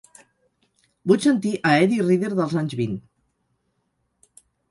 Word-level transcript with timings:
Vull 1.11 1.19
sentir 1.25 1.51
a 1.57 1.75
Eddi 1.83 1.99
Reader 2.07 2.31
dels 2.39 2.57
anys 2.63 2.75
vint. 2.81 2.97